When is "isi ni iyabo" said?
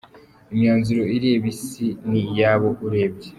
1.53-2.69